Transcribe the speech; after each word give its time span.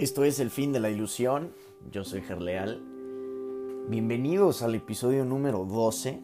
Esto 0.00 0.24
es 0.24 0.40
El 0.40 0.50
fin 0.50 0.72
de 0.72 0.80
la 0.80 0.90
ilusión. 0.90 1.52
Yo 1.92 2.02
soy 2.02 2.20
Gerleal. 2.20 2.82
Bienvenidos 3.88 4.62
al 4.62 4.74
episodio 4.74 5.24
número 5.24 5.64
12. 5.64 6.20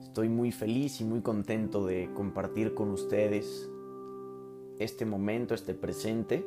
Estoy 0.00 0.28
muy 0.28 0.52
feliz 0.52 1.00
y 1.00 1.04
muy 1.04 1.22
contento 1.22 1.84
de 1.84 2.08
compartir 2.14 2.74
con 2.74 2.92
ustedes 2.92 3.68
este 4.78 5.04
momento, 5.04 5.54
este 5.54 5.74
presente, 5.74 6.46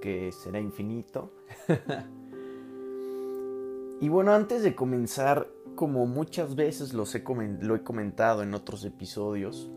que 0.00 0.32
será 0.32 0.58
infinito. 0.58 1.30
y 4.00 4.08
bueno, 4.08 4.32
antes 4.32 4.64
de 4.64 4.74
comenzar, 4.74 5.48
como 5.76 6.06
muchas 6.06 6.56
veces 6.56 6.92
los 6.92 7.14
he 7.14 7.22
lo 7.60 7.76
he 7.76 7.84
comentado 7.84 8.42
en 8.42 8.54
otros 8.54 8.84
episodios, 8.84 9.70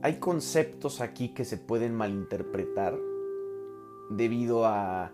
hay 0.00 0.18
conceptos 0.18 1.02
aquí 1.02 1.34
que 1.34 1.44
se 1.44 1.58
pueden 1.58 1.94
malinterpretar 1.94 2.98
debido 4.10 4.66
a 4.66 5.12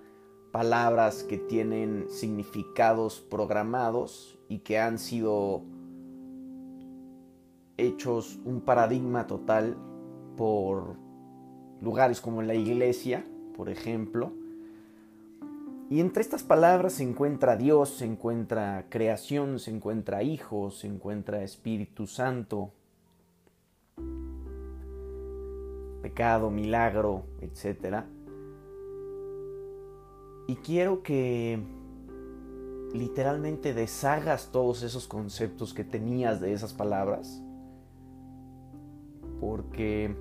palabras 0.53 1.25
que 1.25 1.39
tienen 1.39 2.07
significados 2.09 3.21
programados 3.21 4.39
y 4.49 4.59
que 4.59 4.79
han 4.79 4.99
sido 4.99 5.63
hechos 7.77 8.39
un 8.45 8.61
paradigma 8.61 9.27
total 9.27 9.77
por 10.37 10.97
lugares 11.81 12.21
como 12.21 12.43
la 12.43 12.55
iglesia, 12.55 13.25
por 13.57 13.69
ejemplo. 13.69 14.33
Y 15.91 16.01
entre 16.01 16.23
estas 16.23 16.43
palabras 16.43 16.95
se 16.95 17.03
encuentra 17.03 17.57
Dios, 17.57 17.91
se 17.91 18.05
encuentra 18.05 18.87
creación, 18.89 19.59
se 19.59 19.71
encuentra 19.71 20.23
Hijo, 20.23 20.71
se 20.71 20.87
encuentra 20.87 21.43
Espíritu 21.43 22.07
Santo, 22.07 22.73
pecado, 26.01 26.51
milagro, 26.51 27.25
etc. 27.41 28.05
Y 30.47 30.57
quiero 30.57 31.03
que 31.03 31.59
literalmente 32.93 33.75
deshagas 33.75 34.51
todos 34.53 34.83
esos 34.83 35.09
conceptos 35.09 35.75
que 35.75 35.85
tenías 35.85 36.41
de 36.41 36.53
esas 36.53 36.73
palabras. 36.73 37.43
Porque 39.41 40.15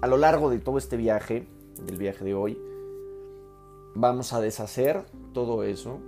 a 0.00 0.06
lo 0.06 0.16
largo 0.16 0.50
de 0.50 0.58
todo 0.58 0.78
este 0.78 0.96
viaje, 0.96 1.46
del 1.86 1.96
viaje 1.96 2.24
de 2.24 2.34
hoy, 2.34 2.58
vamos 3.94 4.32
a 4.32 4.40
deshacer 4.40 5.04
todo 5.32 5.62
eso 5.62 5.98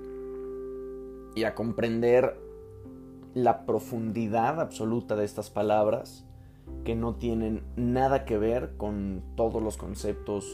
y 1.34 1.44
a 1.44 1.54
comprender 1.54 2.38
la 3.34 3.66
profundidad 3.66 4.60
absoluta 4.60 5.16
de 5.16 5.24
estas 5.24 5.50
palabras 5.50 6.24
que 6.84 6.94
no 6.94 7.16
tienen 7.16 7.62
nada 7.76 8.24
que 8.24 8.38
ver 8.38 8.76
con 8.76 9.22
todos 9.36 9.62
los 9.62 9.76
conceptos 9.76 10.44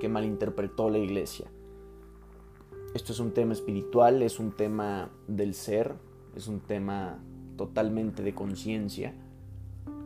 que 0.00 0.08
malinterpretó 0.08 0.90
la 0.90 0.98
iglesia. 0.98 1.46
Esto 2.94 3.12
es 3.12 3.20
un 3.20 3.32
tema 3.32 3.52
espiritual, 3.52 4.22
es 4.22 4.38
un 4.38 4.52
tema 4.52 5.10
del 5.28 5.54
ser, 5.54 5.94
es 6.34 6.48
un 6.48 6.60
tema 6.60 7.18
totalmente 7.56 8.22
de 8.22 8.34
conciencia 8.34 9.14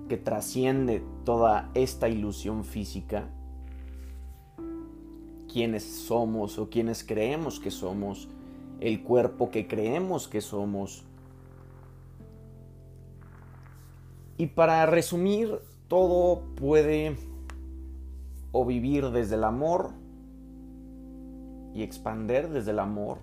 que 0.09 0.17
trasciende 0.17 1.05
toda 1.25 1.71
esta 1.75 2.09
ilusión 2.09 2.65
física. 2.65 3.29
Quienes 5.53 5.85
somos 5.85 6.59
o 6.59 6.69
quienes 6.69 7.05
creemos 7.05 7.61
que 7.61 7.71
somos, 7.71 8.29
el 8.81 9.03
cuerpo 9.03 9.51
que 9.51 9.69
creemos 9.69 10.27
que 10.27 10.41
somos. 10.41 11.05
Y 14.37 14.47
para 14.47 14.87
resumir, 14.87 15.61
todo 15.87 16.43
puede 16.57 17.17
o 18.53 18.65
vivir 18.65 19.11
desde 19.11 19.37
el 19.37 19.45
amor 19.45 19.91
y 21.75 21.83
expander 21.83 22.51
desde 22.51 22.73
el 22.73 22.79
amor 22.79 23.19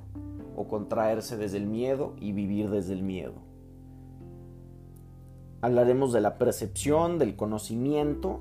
o 0.55 0.67
contraerse 0.67 1.37
desde 1.37 1.57
el 1.57 1.67
miedo 1.67 2.15
y 2.19 2.31
vivir 2.31 2.69
desde 2.69 2.93
el 2.93 3.03
miedo. 3.03 3.33
Hablaremos 5.61 6.13
de 6.13 6.21
la 6.21 6.37
percepción, 6.37 7.19
del 7.19 7.35
conocimiento, 7.35 8.39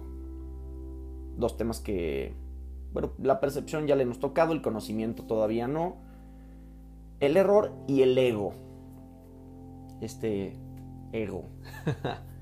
dos 1.37 1.57
temas 1.57 1.81
que, 1.81 2.35
bueno, 2.93 3.11
la 3.19 3.41
percepción 3.41 3.87
ya 3.87 3.97
le 3.97 4.05
hemos 4.05 4.21
tocado, 4.21 4.53
el 4.53 4.63
conocimiento 4.63 5.25
todavía 5.25 5.67
no, 5.67 5.97
el 7.21 7.37
error 7.37 7.73
y 7.87 8.03
el 8.03 8.17
ego, 8.17 8.53
este 10.01 10.57
ego. 11.13 11.45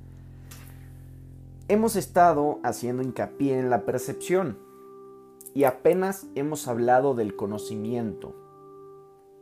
hemos 1.75 1.97
estado 1.97 2.61
haciendo 2.63 3.03
hincapié 3.03 3.59
en 3.59 3.69
la 3.69 3.85
percepción 3.85 4.59
y 5.55 5.65
apenas 5.65 6.29
hemos 6.37 6.69
hablado 6.69 7.15
del 7.15 7.35
conocimiento. 7.35 8.33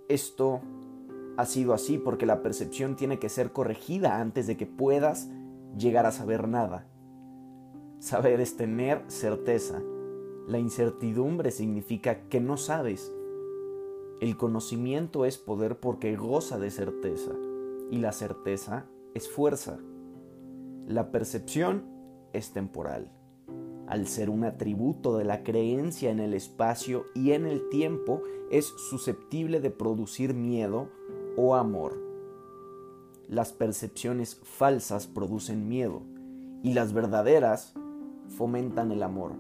Esto 0.08 0.62
ha 1.36 1.44
sido 1.44 1.74
así 1.74 1.98
porque 1.98 2.24
la 2.24 2.42
percepción 2.42 2.96
tiene 2.96 3.18
que 3.18 3.28
ser 3.28 3.52
corregida 3.52 4.18
antes 4.18 4.46
de 4.46 4.56
que 4.56 4.64
puedas 4.64 5.28
llegar 5.76 6.06
a 6.06 6.10
saber 6.10 6.48
nada. 6.48 6.88
Saber 7.98 8.40
es 8.40 8.56
tener 8.56 9.04
certeza. 9.08 9.82
La 10.48 10.58
incertidumbre 10.58 11.50
significa 11.50 12.28
que 12.30 12.40
no 12.40 12.56
sabes. 12.56 13.12
El 14.22 14.38
conocimiento 14.38 15.26
es 15.26 15.36
poder 15.36 15.80
porque 15.80 16.16
goza 16.16 16.58
de 16.58 16.70
certeza 16.70 17.32
y 17.90 17.98
la 17.98 18.12
certeza 18.12 18.86
es 19.12 19.28
fuerza. 19.28 19.78
La 20.86 21.12
percepción 21.12 21.91
es 22.32 22.52
temporal, 22.52 23.10
al 23.86 24.06
ser 24.06 24.30
un 24.30 24.44
atributo 24.44 25.16
de 25.16 25.24
la 25.24 25.42
creencia 25.42 26.10
en 26.10 26.20
el 26.20 26.34
espacio 26.34 27.04
y 27.14 27.32
en 27.32 27.46
el 27.46 27.68
tiempo, 27.68 28.22
es 28.50 28.66
susceptible 28.90 29.60
de 29.60 29.70
producir 29.70 30.34
miedo 30.34 30.88
o 31.36 31.54
amor. 31.54 32.00
Las 33.28 33.52
percepciones 33.52 34.40
falsas 34.42 35.06
producen 35.06 35.68
miedo 35.68 36.02
y 36.62 36.74
las 36.74 36.92
verdaderas 36.92 37.74
fomentan 38.28 38.92
el 38.92 39.02
amor, 39.02 39.34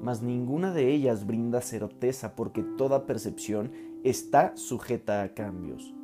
mas 0.00 0.22
ninguna 0.22 0.72
de 0.72 0.92
ellas 0.92 1.26
brinda 1.26 1.60
certeza 1.60 2.34
porque 2.36 2.62
toda 2.62 3.06
percepción 3.06 3.72
está 4.02 4.56
sujeta 4.56 5.22
a 5.22 5.34
cambios. 5.34 5.94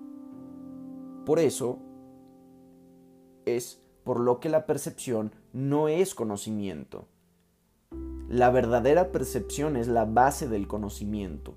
Por 1.24 1.38
eso 1.38 1.78
es 3.44 3.82
por 4.04 4.20
lo 4.20 4.40
que 4.40 4.48
la 4.48 4.66
percepción 4.66 5.32
no 5.52 5.88
es 5.88 6.14
conocimiento. 6.14 7.06
La 8.28 8.50
verdadera 8.50 9.10
percepción 9.10 9.76
es 9.76 9.88
la 9.88 10.04
base 10.04 10.48
del 10.48 10.68
conocimiento, 10.68 11.54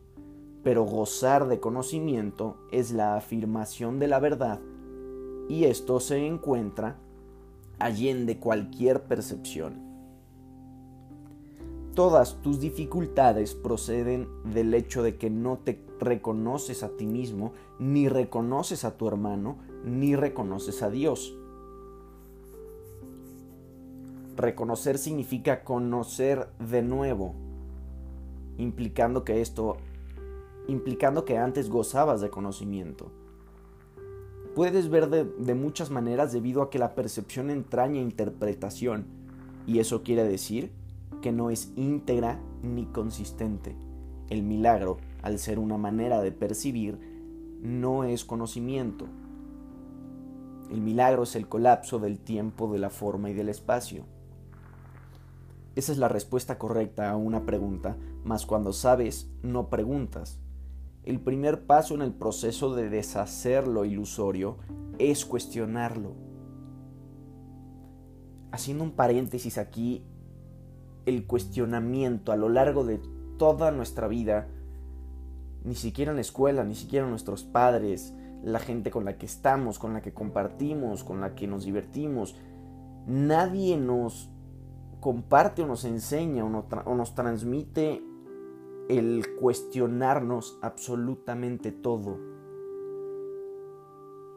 pero 0.64 0.84
gozar 0.84 1.48
de 1.48 1.59
conocimiento 1.59 2.58
es 2.72 2.92
la 2.92 3.16
afirmación 3.16 4.00
de 4.00 4.08
la 4.08 4.20
verdad 4.20 4.59
y 5.48 5.66
esto 5.66 6.00
se 6.00 6.26
encuentra 6.26 6.98
allende 7.80 8.40
cualquier 8.40 9.03
percepción. 9.03 9.82
Todas 11.94 12.42
tus 12.42 12.59
dificultades 12.59 13.53
proceden 13.53 14.28
del 14.52 14.74
hecho 14.74 15.03
de 15.03 15.18
que 15.18 15.30
no 15.30 15.59
te 15.59 15.86
reconoces 16.00 16.82
a 16.82 16.90
ti 16.90 17.06
mismo, 17.06 17.53
ni 17.78 18.09
reconoces 18.09 18.84
a 18.84 18.98
tu 18.98 19.08
hermano, 19.08 19.58
ni 19.86 20.16
reconoces 20.16 20.82
a 20.82 20.90
Dios. 20.90 21.38
Reconocer 24.36 24.98
significa 24.98 25.64
conocer 25.64 26.50
de 26.60 26.82
nuevo, 26.82 27.36
implicando 28.58 29.24
que 29.24 29.42
esto, 29.42 29.78
implicando 30.68 31.24
que 31.26 31.38
antes 31.38 31.70
gozabas 31.70 32.22
de 32.22 32.30
conocimiento. 32.30 33.12
Puedes 34.56 34.90
ver 34.90 35.10
de, 35.10 35.24
de 35.24 35.56
muchas 35.56 35.90
maneras 35.92 36.32
debido 36.32 36.62
a 36.62 36.70
que 36.70 36.80
la 36.80 36.96
percepción 36.96 37.50
entraña 37.50 38.02
interpretación, 38.02 39.06
y 39.68 39.80
eso 39.80 40.03
quiere 40.03 40.24
decir 40.24 40.72
que 41.22 41.32
no 41.32 41.50
es 41.50 41.72
íntegra 41.76 42.40
ni 42.64 42.86
consistente. 42.86 43.76
El 44.29 44.44
milagro, 44.44 44.97
al 45.22 45.40
ser 45.40 45.59
una 45.59 45.78
manera 45.78 46.22
de 46.22 46.32
percibir, 46.32 47.00
no 47.62 48.03
es 48.03 48.26
conocimiento. 48.26 49.06
El 50.72 50.82
milagro 50.82 51.24
es 51.24 51.36
el 51.36 51.47
colapso 51.47 52.00
del 52.00 52.20
tiempo, 52.20 52.72
de 52.72 52.79
la 52.79 52.90
forma 52.90 53.29
y 53.29 53.34
del 53.34 53.50
espacio. 53.50 54.06
Esa 55.75 55.91
es 55.91 55.97
la 55.97 56.08
respuesta 56.08 56.58
correcta 56.58 57.09
a 57.09 57.16
una 57.16 57.46
pregunta, 57.46 57.97
mas 58.23 58.46
cuando 58.46 58.73
sabes, 58.73 59.31
no 59.41 59.70
preguntas. 59.70 60.40
El 61.03 61.20
primer 61.20 61.66
paso 61.66 61.96
en 61.96 62.02
el 62.02 62.14
proceso 62.14 62.75
de 62.75 62.90
deshacer 62.90 63.67
lo 63.67 63.84
ilusorio 63.84 64.58
es 64.99 65.25
cuestionarlo. 65.25 66.16
Haciendo 68.52 68.84
un 68.84 68.91
paréntesis 68.91 69.58
aquí, 69.58 70.05
el 71.05 71.25
cuestionamiento 71.25 72.31
a 72.31 72.37
lo 72.37 72.49
largo 72.49 72.85
de 72.85 73.02
toda 73.37 73.72
nuestra 73.72 74.08
vida, 74.08 74.47
ni 75.64 75.76
siquiera 75.76 76.11
en 76.11 76.17
la 76.17 76.22
escuela, 76.22 76.64
ni 76.64 76.76
siquiera 76.76 77.08
nuestros 77.08 77.43
padres, 77.43 78.14
la 78.43 78.59
gente 78.59 78.91
con 78.91 79.05
la 79.05 79.17
que 79.17 79.26
estamos, 79.26 79.79
con 79.79 79.93
la 79.93 80.02
que 80.02 80.14
compartimos, 80.14 81.03
con 81.03 81.19
la 81.19 81.34
que 81.34 81.47
nos 81.47 81.66
divertimos, 81.66 82.35
nadie 83.08 83.78
nos 83.78 84.29
comparte 85.03 85.64
o 85.64 85.67
nos 85.67 85.84
enseña 85.84 86.46
o, 86.46 86.96
nos 86.96 87.14
transmite 87.14 88.02
el 88.88 89.35
cuestionarnos 89.38 90.58
absolutamente 90.61 91.73
todo. 91.73 92.17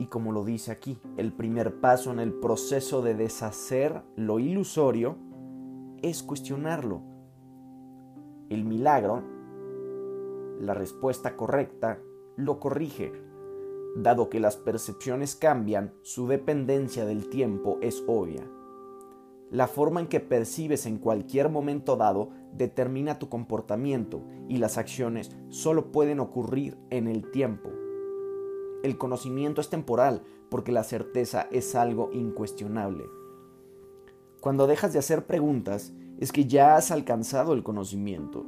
Y 0.00 0.06
como 0.06 0.32
lo 0.32 0.44
dice 0.44 0.72
aquí, 0.72 0.98
el 1.16 1.32
primer 1.32 1.80
paso 1.80 2.10
en 2.10 2.18
el 2.18 2.34
proceso 2.34 3.00
de 3.00 3.14
deshacer 3.14 4.02
lo 4.16 4.40
ilusorio 4.40 5.16
es 6.02 6.24
cuestionarlo. 6.24 7.00
El 8.50 8.64
milagro, 8.64 9.22
la 10.58 10.74
respuesta 10.74 11.36
correcta, 11.36 12.00
lo 12.34 12.58
corrige. 12.58 13.12
Dado 13.94 14.28
que 14.28 14.40
las 14.40 14.56
percepciones 14.56 15.36
cambian, 15.36 15.94
su 16.02 16.26
dependencia 16.26 17.06
del 17.06 17.28
tiempo 17.28 17.78
es 17.82 18.02
obvia. 18.08 18.42
La 19.56 19.68
forma 19.68 20.00
en 20.00 20.06
que 20.06 20.20
percibes 20.20 20.84
en 20.84 20.98
cualquier 20.98 21.48
momento 21.48 21.96
dado 21.96 22.28
determina 22.52 23.18
tu 23.18 23.30
comportamiento 23.30 24.20
y 24.50 24.58
las 24.58 24.76
acciones 24.76 25.34
solo 25.48 25.92
pueden 25.92 26.20
ocurrir 26.20 26.76
en 26.90 27.06
el 27.06 27.30
tiempo. 27.30 27.70
El 28.82 28.98
conocimiento 28.98 29.62
es 29.62 29.70
temporal 29.70 30.22
porque 30.50 30.72
la 30.72 30.84
certeza 30.84 31.48
es 31.50 31.74
algo 31.74 32.10
incuestionable. 32.12 33.04
Cuando 34.42 34.66
dejas 34.66 34.92
de 34.92 34.98
hacer 34.98 35.24
preguntas 35.24 35.94
es 36.18 36.32
que 36.32 36.44
ya 36.44 36.76
has 36.76 36.90
alcanzado 36.90 37.54
el 37.54 37.62
conocimiento. 37.62 38.44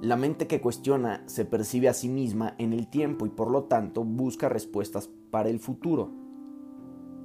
La 0.00 0.14
mente 0.14 0.46
que 0.46 0.60
cuestiona 0.60 1.24
se 1.26 1.44
percibe 1.44 1.88
a 1.88 1.94
sí 1.94 2.08
misma 2.08 2.54
en 2.58 2.72
el 2.72 2.88
tiempo 2.88 3.26
y 3.26 3.30
por 3.30 3.50
lo 3.50 3.64
tanto 3.64 4.04
busca 4.04 4.48
respuestas 4.48 5.10
para 5.32 5.48
el 5.48 5.58
futuro. 5.58 6.12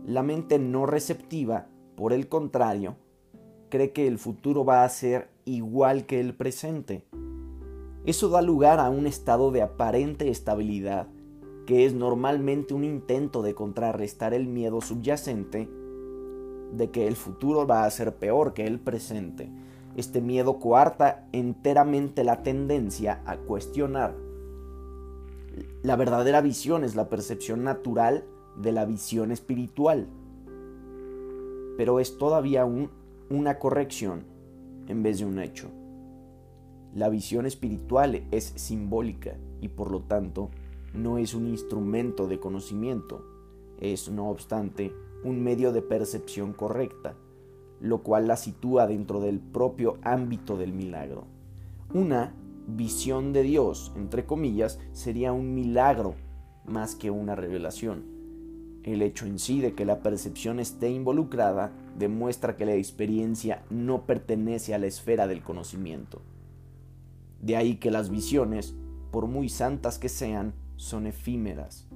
La 0.07 0.23
mente 0.23 0.57
no 0.57 0.87
receptiva, 0.87 1.67
por 1.95 2.13
el 2.13 2.27
contrario, 2.27 2.95
cree 3.69 3.91
que 3.91 4.07
el 4.07 4.19
futuro 4.19 4.65
va 4.65 4.83
a 4.83 4.89
ser 4.89 5.29
igual 5.45 6.05
que 6.05 6.19
el 6.19 6.35
presente. 6.35 7.05
Eso 8.05 8.29
da 8.29 8.41
lugar 8.41 8.79
a 8.79 8.89
un 8.89 9.07
estado 9.07 9.51
de 9.51 9.61
aparente 9.61 10.29
estabilidad, 10.29 11.07
que 11.65 11.85
es 11.85 11.93
normalmente 11.93 12.73
un 12.73 12.83
intento 12.83 13.41
de 13.41 13.55
contrarrestar 13.55 14.33
el 14.33 14.47
miedo 14.47 14.81
subyacente 14.81 15.69
de 16.73 16.89
que 16.91 17.07
el 17.07 17.15
futuro 17.15 17.67
va 17.67 17.85
a 17.85 17.91
ser 17.91 18.15
peor 18.15 18.53
que 18.53 18.65
el 18.65 18.79
presente. 18.79 19.49
Este 19.95 20.21
miedo 20.21 20.59
coarta 20.59 21.27
enteramente 21.31 22.23
la 22.23 22.41
tendencia 22.41 23.21
a 23.25 23.37
cuestionar. 23.37 24.15
La 25.83 25.95
verdadera 25.95 26.41
visión 26.41 26.83
es 26.83 26.95
la 26.95 27.09
percepción 27.09 27.63
natural 27.63 28.25
de 28.57 28.71
la 28.71 28.85
visión 28.85 29.31
espiritual, 29.31 30.07
pero 31.77 31.99
es 31.99 32.17
todavía 32.17 32.65
una 33.29 33.59
corrección 33.59 34.25
en 34.87 35.03
vez 35.03 35.19
de 35.19 35.25
un 35.25 35.39
hecho. 35.39 35.69
La 36.93 37.09
visión 37.09 37.45
espiritual 37.45 38.23
es 38.31 38.53
simbólica 38.55 39.35
y 39.61 39.69
por 39.69 39.91
lo 39.91 40.01
tanto 40.01 40.51
no 40.93 41.17
es 41.17 41.33
un 41.33 41.47
instrumento 41.47 42.27
de 42.27 42.39
conocimiento, 42.39 43.25
es 43.79 44.09
no 44.09 44.29
obstante 44.29 44.93
un 45.23 45.43
medio 45.43 45.71
de 45.71 45.81
percepción 45.81 46.53
correcta, 46.53 47.15
lo 47.79 48.03
cual 48.03 48.27
la 48.27 48.37
sitúa 48.37 48.85
dentro 48.85 49.19
del 49.19 49.39
propio 49.39 49.97
ámbito 50.03 50.57
del 50.57 50.73
milagro. 50.73 51.25
Una 51.93 52.35
visión 52.67 53.33
de 53.33 53.43
Dios, 53.43 53.91
entre 53.95 54.25
comillas, 54.25 54.79
sería 54.91 55.33
un 55.33 55.53
milagro 55.55 56.15
más 56.65 56.95
que 56.95 57.09
una 57.11 57.35
revelación. 57.35 58.12
El 58.83 59.01
hecho 59.01 59.25
en 59.25 59.39
sí 59.39 59.61
de 59.61 59.73
que 59.73 59.85
la 59.85 59.99
percepción 59.99 60.59
esté 60.59 60.91
involucrada 60.91 61.71
demuestra 61.97 62.57
que 62.57 62.65
la 62.65 62.73
experiencia 62.73 63.63
no 63.69 64.05
pertenece 64.05 64.73
a 64.73 64.77
la 64.77 64.87
esfera 64.87 65.25
del 65.27 65.41
conocimiento. 65.41 66.21
De 67.41 67.55
ahí 67.55 67.75
que 67.75 67.91
las 67.91 68.09
visiones, 68.09 68.75
por 69.11 69.27
muy 69.27 69.47
santas 69.47 69.99
que 69.99 70.09
sean, 70.09 70.53
son 70.75 71.07
efímeras, 71.07 71.87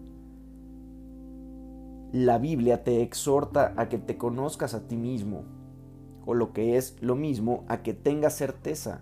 la 2.14 2.38
Biblia 2.38 2.86
te 2.86 3.02
exhorta 3.02 3.74
a 3.76 3.90
que 3.90 3.98
te 3.98 4.18
conozcas 4.18 4.74
a 4.74 4.88
ti 4.88 4.96
mismo, 4.96 5.44
o 6.26 6.34
lo 6.34 6.54
que 6.54 6.78
es 6.78 6.96
lo 7.02 7.16
mismo, 7.16 7.66
a 7.68 7.84
que 7.84 7.94
tengas 7.94 8.34
certeza. 8.34 9.02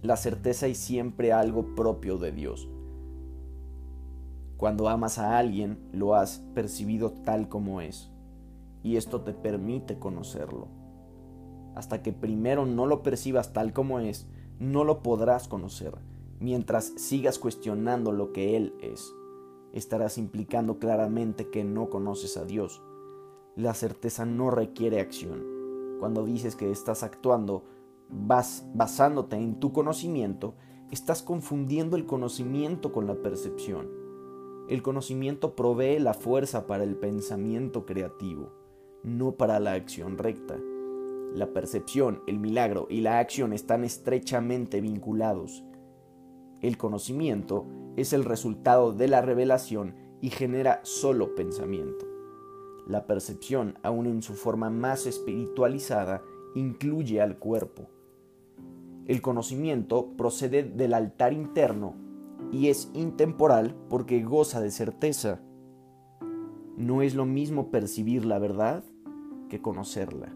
La 0.00 0.16
certeza 0.16 0.68
es 0.68 0.78
siempre 0.78 1.32
algo 1.32 1.74
propio 1.74 2.18
de 2.18 2.30
Dios. 2.30 2.68
Cuando 4.64 4.88
amas 4.88 5.18
a 5.18 5.36
alguien, 5.36 5.76
lo 5.92 6.14
has 6.14 6.38
percibido 6.54 7.12
tal 7.12 7.50
como 7.50 7.82
es, 7.82 8.10
y 8.82 8.96
esto 8.96 9.20
te 9.20 9.34
permite 9.34 9.98
conocerlo. 9.98 10.68
Hasta 11.74 12.02
que 12.02 12.14
primero 12.14 12.64
no 12.64 12.86
lo 12.86 13.02
percibas 13.02 13.52
tal 13.52 13.74
como 13.74 14.00
es, 14.00 14.26
no 14.58 14.84
lo 14.84 15.02
podrás 15.02 15.48
conocer, 15.48 15.98
mientras 16.40 16.94
sigas 16.96 17.38
cuestionando 17.38 18.10
lo 18.10 18.32
que 18.32 18.56
Él 18.56 18.74
es 18.80 19.12
estarás 19.74 20.16
implicando 20.16 20.78
claramente 20.78 21.50
que 21.50 21.62
no 21.62 21.90
conoces 21.90 22.38
a 22.38 22.46
Dios. 22.46 22.80
La 23.56 23.74
certeza 23.74 24.24
no 24.24 24.50
requiere 24.50 24.98
acción. 24.98 25.44
Cuando 26.00 26.24
dices 26.24 26.56
que 26.56 26.70
estás 26.70 27.02
actuando 27.02 27.64
vas 28.08 28.64
basándote 28.72 29.36
en 29.36 29.60
tu 29.60 29.74
conocimiento, 29.74 30.54
estás 30.90 31.22
confundiendo 31.22 31.96
el 31.96 32.06
conocimiento 32.06 32.92
con 32.92 33.06
la 33.06 33.16
percepción. 33.16 34.03
El 34.66 34.80
conocimiento 34.80 35.54
provee 35.54 35.98
la 35.98 36.14
fuerza 36.14 36.66
para 36.66 36.84
el 36.84 36.96
pensamiento 36.96 37.84
creativo, 37.84 38.50
no 39.02 39.32
para 39.32 39.60
la 39.60 39.74
acción 39.74 40.16
recta. 40.16 40.58
La 41.34 41.52
percepción, 41.52 42.22
el 42.26 42.38
milagro 42.38 42.86
y 42.88 43.02
la 43.02 43.18
acción 43.18 43.52
están 43.52 43.84
estrechamente 43.84 44.80
vinculados. 44.80 45.64
El 46.62 46.78
conocimiento 46.78 47.66
es 47.96 48.14
el 48.14 48.24
resultado 48.24 48.94
de 48.94 49.06
la 49.06 49.20
revelación 49.20 49.96
y 50.22 50.30
genera 50.30 50.80
solo 50.82 51.34
pensamiento. 51.34 52.06
La 52.86 53.06
percepción, 53.06 53.78
aun 53.82 54.06
en 54.06 54.22
su 54.22 54.32
forma 54.32 54.70
más 54.70 55.04
espiritualizada, 55.04 56.22
incluye 56.54 57.20
al 57.20 57.38
cuerpo. 57.38 57.90
El 59.06 59.20
conocimiento 59.20 60.16
procede 60.16 60.62
del 60.62 60.94
altar 60.94 61.34
interno 61.34 62.03
y 62.52 62.68
es 62.68 62.90
intemporal 62.94 63.76
porque 63.88 64.22
goza 64.22 64.60
de 64.60 64.70
certeza. 64.70 65.40
No 66.76 67.02
es 67.02 67.14
lo 67.14 67.24
mismo 67.24 67.70
percibir 67.70 68.24
la 68.24 68.38
verdad 68.38 68.84
que 69.48 69.60
conocerla. 69.60 70.34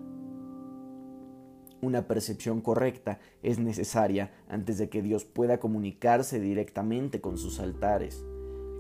Una 1.81 2.08
percepción 2.08 2.60
correcta 2.60 3.20
es 3.43 3.60
necesaria 3.60 4.32
antes 4.48 4.79
de 4.79 4.88
que 4.88 5.00
Dios 5.00 5.24
pueda 5.24 5.60
comunicarse 5.60 6.41
directamente 6.41 7.20
con 7.20 7.38
sus 7.38 7.60
altares, 7.60 8.24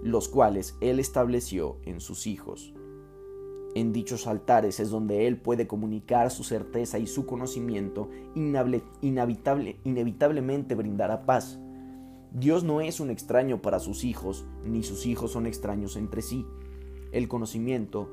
los 0.02 0.28
cuales 0.28 0.76
Él 0.80 0.98
estableció 0.98 1.78
en 1.84 2.00
sus 2.00 2.26
hijos. 2.26 2.74
En 3.76 3.92
dichos 3.92 4.26
altares 4.26 4.80
es 4.80 4.90
donde 4.90 5.28
Él 5.28 5.40
puede 5.40 5.68
comunicar 5.68 6.32
su 6.32 6.42
certeza 6.42 6.98
y 6.98 7.06
su 7.06 7.26
conocimiento, 7.26 8.10
inevitable, 8.34 9.76
inevitablemente 9.84 10.74
brindará 10.74 11.24
paz. 11.24 11.60
Dios 12.32 12.64
no 12.64 12.80
es 12.80 13.00
un 13.00 13.10
extraño 13.10 13.62
para 13.62 13.78
sus 13.78 14.04
hijos, 14.04 14.46
ni 14.64 14.82
sus 14.82 15.06
hijos 15.06 15.32
son 15.32 15.46
extraños 15.46 15.96
entre 15.96 16.22
sí. 16.22 16.46
El 17.12 17.28
conocimiento 17.28 18.10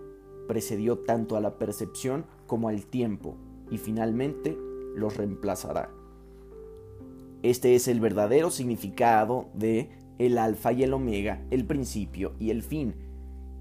precedió 0.48 1.00
tanto 1.00 1.36
a 1.36 1.42
la 1.42 1.58
percepción 1.58 2.26
como 2.48 2.70
al 2.70 2.86
tiempo, 2.86 3.36
y 3.70 3.78
finalmente 3.78 4.58
los 4.96 5.18
reemplazará. 5.18 5.92
Este 7.44 7.76
es 7.76 7.88
el 7.88 8.00
verdadero 8.00 8.50
significado 8.52 9.50
de 9.54 9.90
el 10.18 10.38
alfa 10.38 10.72
y 10.72 10.84
el 10.84 10.94
omega, 10.94 11.46
el 11.52 11.66
principio 11.66 12.34
y 12.40 12.50
el 12.52 12.64
fin, 12.64 12.96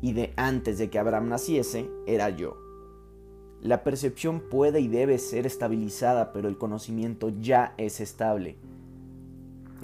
y 0.00 0.12
de 0.12 0.32
antes 0.36 0.78
de 0.78 0.88
que 0.88 0.98
Abraham 0.98 1.28
naciese, 1.28 1.90
era 2.06 2.30
yo. 2.30 2.56
La 3.60 3.82
percepción 3.82 4.42
puede 4.50 4.80
y 4.80 4.88
debe 4.88 5.18
ser 5.18 5.46
estabilizada, 5.46 6.32
pero 6.32 6.48
el 6.48 6.58
conocimiento 6.58 7.30
ya 7.40 7.74
es 7.78 8.00
estable. 8.00 8.58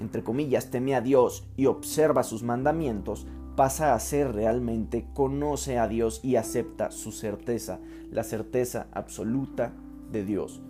Entre 0.01 0.23
comillas, 0.23 0.71
teme 0.71 0.95
a 0.95 1.01
Dios 1.01 1.47
y 1.55 1.67
observa 1.67 2.23
sus 2.23 2.43
mandamientos, 2.43 3.27
pasa 3.55 3.93
a 3.93 3.99
ser 3.99 4.33
realmente 4.33 5.05
conoce 5.13 5.77
a 5.77 5.87
Dios 5.87 6.19
y 6.23 6.35
acepta 6.35 6.91
su 6.91 7.11
certeza, 7.11 7.79
la 8.11 8.23
certeza 8.23 8.87
absoluta 8.91 9.71
de 10.11 10.25
Dios 10.25 10.61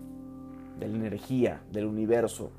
de 0.82 0.88
la 0.88 0.98
energía, 0.98 1.62
del 1.72 1.86
universo. 1.86 2.52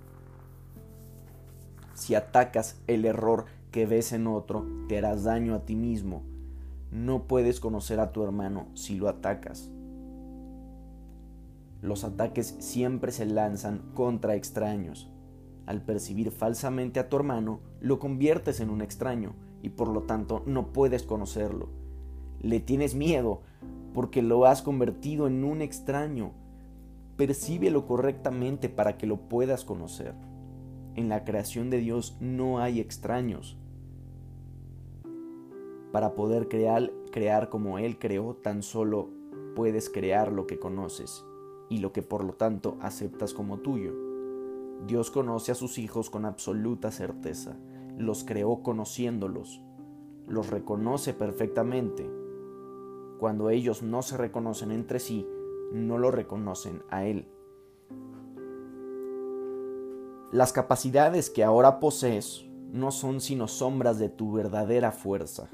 Si 1.94 2.14
atacas 2.14 2.80
el 2.86 3.04
error 3.04 3.46
que 3.72 3.84
ves 3.84 4.12
en 4.12 4.28
otro, 4.28 4.64
te 4.88 4.96
harás 4.96 5.24
daño 5.24 5.54
a 5.56 5.64
ti 5.64 5.74
mismo. 5.74 6.22
No 6.92 7.24
puedes 7.24 7.58
conocer 7.58 7.98
a 8.00 8.12
tu 8.12 8.22
hermano 8.22 8.68
si 8.74 8.96
lo 8.96 9.08
atacas. 9.08 9.70
Los 11.80 12.04
ataques 12.04 12.54
siempre 12.60 13.10
se 13.10 13.26
lanzan 13.26 13.82
contra 13.94 14.36
extraños. 14.36 15.10
Al 15.66 15.82
percibir 15.82 16.30
falsamente 16.30 17.00
a 17.00 17.08
tu 17.08 17.16
hermano, 17.16 17.60
lo 17.80 17.98
conviertes 17.98 18.60
en 18.60 18.70
un 18.70 18.82
extraño 18.82 19.34
y 19.62 19.70
por 19.70 19.88
lo 19.88 20.02
tanto 20.02 20.42
no 20.46 20.72
puedes 20.72 21.04
conocerlo. 21.04 21.68
Le 22.40 22.60
tienes 22.60 22.94
miedo 22.94 23.42
porque 23.94 24.22
lo 24.22 24.46
has 24.46 24.62
convertido 24.62 25.26
en 25.26 25.44
un 25.44 25.62
extraño 25.62 26.32
percíbelo 27.16 27.86
correctamente 27.86 28.68
para 28.68 28.96
que 28.96 29.06
lo 29.06 29.16
puedas 29.16 29.64
conocer. 29.64 30.14
en 30.94 31.08
la 31.08 31.24
creación 31.24 31.70
de 31.70 31.78
Dios 31.78 32.18
no 32.20 32.58
hay 32.58 32.78
extraños. 32.78 33.56
Para 35.90 36.14
poder 36.14 36.48
crear, 36.48 36.90
crear 37.10 37.48
como 37.48 37.78
Él 37.78 37.98
creó, 37.98 38.34
tan 38.34 38.62
solo 38.62 39.08
puedes 39.56 39.88
crear 39.88 40.32
lo 40.32 40.46
que 40.46 40.58
conoces 40.58 41.24
y 41.70 41.78
lo 41.78 41.92
que 41.92 42.02
por 42.02 42.24
lo 42.24 42.34
tanto 42.34 42.76
aceptas 42.80 43.32
como 43.32 43.58
tuyo. 43.58 43.94
Dios 44.86 45.10
conoce 45.10 45.52
a 45.52 45.54
sus 45.54 45.78
hijos 45.78 46.10
con 46.10 46.24
absoluta 46.24 46.90
certeza, 46.90 47.56
los 47.98 48.24
creó 48.24 48.62
conociéndolos, 48.62 49.62
los 50.26 50.50
reconoce 50.50 51.14
perfectamente. 51.14 52.10
Cuando 53.18 53.50
ellos 53.50 53.82
no 53.82 54.02
se 54.02 54.16
reconocen 54.16 54.72
entre 54.72 54.98
sí, 54.98 55.26
no 55.72 55.98
lo 55.98 56.10
reconocen 56.10 56.82
a 56.90 57.04
Él. 57.04 57.28
Las 60.32 60.52
capacidades 60.52 61.30
que 61.30 61.44
ahora 61.44 61.78
posees 61.78 62.44
no 62.72 62.90
son 62.90 63.20
sino 63.20 63.46
sombras 63.48 63.98
de 63.98 64.08
tu 64.08 64.32
verdadera 64.32 64.90
fuerza. 64.90 65.48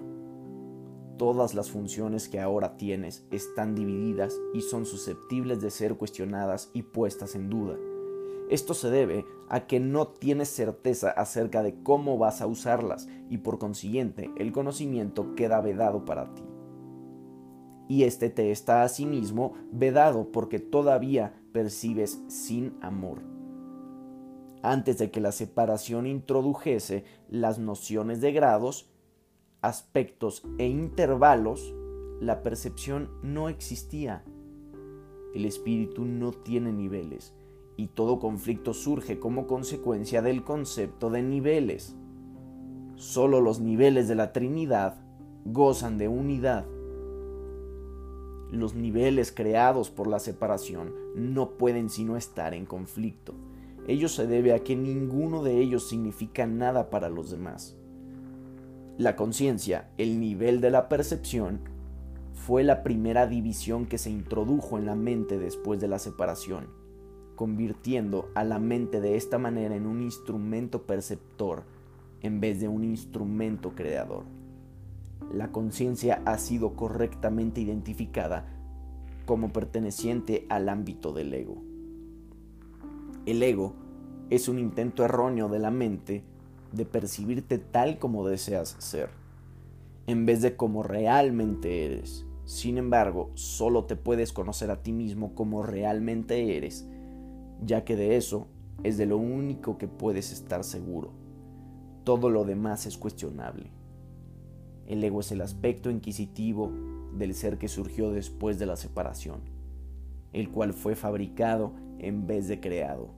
Todas 1.19 1.55
las 1.55 1.71
funciones 1.71 2.29
que 2.29 2.41
ahora 2.41 2.77
tienes 2.77 3.27
están 3.33 3.75
divididas 3.75 4.41
y 4.55 4.63
son 4.63 4.87
susceptibles 4.87 5.61
de 5.61 5.71
ser 5.71 5.97
cuestionadas 5.97 6.71
y 6.73 6.83
puestas 6.83 7.35
en 7.35 7.51
duda. 7.51 7.77
Esto 8.49 8.75
se 8.75 8.91
debe 8.91 9.27
a 9.49 9.67
que 9.67 9.81
no 9.81 10.09
tienes 10.09 10.49
certeza 10.49 11.11
acerca 11.11 11.63
de 11.63 11.83
cómo 11.83 12.19
vas 12.19 12.41
a 12.41 12.47
usarlas 12.47 13.09
y 13.29 13.39
por 13.39 13.59
consiguiente 13.59 14.31
el 14.37 14.53
conocimiento 14.53 15.35
queda 15.35 15.61
vedado 15.61 16.05
para 16.05 16.35
ti. 16.35 16.43
Y 17.89 18.05
este 18.05 18.29
te 18.31 18.51
está 18.51 18.83
asimismo 18.83 19.55
vedado 19.73 20.31
porque 20.31 20.59
todavía 20.59 21.35
percibes 21.53 22.21
sin 22.29 22.77
amor 22.83 23.39
antes 24.63 24.99
de 24.99 25.11
que 25.11 25.21
la 25.21 25.33
separación 25.33 26.07
introdujese 26.07 27.05
las 27.29 27.59
nociones 27.59 28.21
de 28.21 28.33
grados, 28.33 28.91
aspectos 29.61 30.43
e 30.59 30.67
intervalos, 30.67 31.75
la 32.21 32.43
percepción 32.43 33.11
no 33.23 33.49
existía. 33.49 34.25
El 35.35 35.45
espíritu 35.45 36.05
no 36.05 36.33
tiene 36.33 36.73
niveles 36.73 37.35
y 37.79 37.87
todo 37.87 38.19
conflicto 38.19 38.75
surge 38.75 39.21
como 39.21 39.47
consecuencia 39.47 40.21
del 40.21 40.43
concepto 40.43 41.11
de 41.11 41.23
niveles. 41.23 41.95
Solo 42.97 43.41
los 43.41 43.61
niveles 43.61 44.09
de 44.09 44.17
la 44.17 44.33
Trinidad 44.33 44.97
gozan 45.45 45.97
de 45.97 46.09
unidad. 46.09 46.67
Los 48.51 48.75
niveles 48.75 49.31
creados 49.31 49.91
por 49.91 50.09
la 50.09 50.19
separación 50.19 50.93
no 51.15 51.51
pueden 51.51 51.89
sino 51.89 52.17
estar 52.17 52.53
en 52.53 52.67
conflicto. 52.67 53.35
Ello 53.87 54.09
se 54.09 54.27
debe 54.27 54.55
a 54.55 54.65
que 54.65 54.75
ninguno 54.75 55.45
de 55.45 55.61
ellos 55.61 55.89
significa 55.89 56.49
nada 56.49 56.91
para 56.91 57.09
los 57.09 57.31
demás. 57.31 57.77
La 58.97 59.15
conciencia, 59.15 59.89
el 59.99 60.19
nivel 60.19 60.61
de 60.61 60.73
la 60.73 60.89
percepción, 60.89 61.61
fue 62.33 62.65
la 62.65 62.83
primera 62.83 63.29
división 63.29 63.87
que 63.87 63.99
se 63.99 64.11
introdujo 64.11 64.79
en 64.79 64.87
la 64.87 64.97
mente 64.97 65.39
después 65.39 65.81
de 65.81 65.87
la 65.87 66.01
separación, 66.01 66.67
convirtiendo 67.39 68.33
a 68.35 68.43
la 68.43 68.59
mente 68.59 69.01
de 69.01 69.15
esta 69.15 69.39
manera 69.39 69.77
en 69.77 69.87
un 69.87 70.03
instrumento 70.03 70.83
perceptor 70.83 71.63
en 72.21 72.41
vez 72.41 72.59
de 72.59 72.67
un 72.67 72.83
instrumento 72.83 73.77
creador. 73.77 74.25
La 75.33 75.53
conciencia 75.53 76.21
ha 76.25 76.37
sido 76.39 76.75
correctamente 76.75 77.61
identificada 77.61 78.45
como 79.25 79.53
perteneciente 79.53 80.47
al 80.49 80.69
ámbito 80.69 81.13
del 81.13 81.33
ego. 81.33 81.63
El 83.25 83.41
ego 83.45 83.75
es 84.31 84.49
un 84.49 84.59
intento 84.59 85.05
erróneo 85.05 85.49
de 85.49 85.61
la 85.61 85.71
mente 85.71 86.25
de 86.73 86.87
percibirte 86.87 87.59
tal 87.59 88.01
como 88.01 88.27
deseas 88.27 88.75
ser, 88.81 89.11
en 90.09 90.27
vez 90.27 90.43
de 90.43 90.57
como 90.57 90.83
realmente 90.83 91.87
eres. 91.87 92.27
Sin 92.47 92.79
embargo, 92.79 93.31
solo 93.35 93.85
te 93.85 93.95
puedes 93.95 94.33
conocer 94.33 94.73
a 94.73 94.83
ti 94.83 94.91
mismo 94.91 95.37
como 95.37 95.63
realmente 95.63 96.57
eres, 96.57 96.89
ya 97.65 97.85
que 97.85 97.97
de 97.97 98.17
eso 98.17 98.49
es 98.83 98.97
de 98.97 99.07
lo 99.07 99.17
único 99.17 99.79
que 99.79 99.89
puedes 99.89 100.33
estar 100.33 100.65
seguro. 100.65 101.11
Todo 102.05 102.31
lo 102.31 102.45
demás 102.45 102.87
es 102.87 102.97
cuestionable. 102.97 103.71
El 104.87 105.03
ego 105.05 105.21
es 105.21 105.33
el 105.33 105.41
aspecto 105.41 105.91
inquisitivo 105.91 106.73
del 107.17 107.35
ser 107.35 107.59
que 107.59 107.69
surgió 107.69 108.11
después 108.11 108.59
de 108.59 108.67
la 108.67 108.77
separación, 108.77 109.41
el 110.33 110.51
cual 110.51 110.73
fue 110.73 110.95
fabricado 110.95 111.73
en 111.99 112.27
vez 112.27 112.49
de 112.49 112.61
creado. 112.61 113.11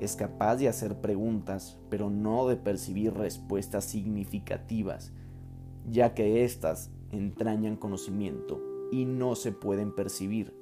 Es 0.00 0.16
capaz 0.16 0.56
de 0.56 0.68
hacer 0.68 1.00
preguntas, 1.00 1.78
pero 1.88 2.10
no 2.10 2.48
de 2.48 2.56
percibir 2.56 3.14
respuestas 3.14 3.84
significativas, 3.84 5.12
ya 5.88 6.14
que 6.14 6.44
éstas 6.44 6.90
entrañan 7.12 7.76
conocimiento 7.76 8.60
y 8.90 9.04
no 9.04 9.34
se 9.36 9.52
pueden 9.52 9.94
percibir. 9.94 10.55